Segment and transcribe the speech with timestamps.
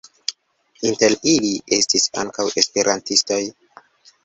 [0.91, 3.41] Inter ili estis ankaŭ esperantistoj.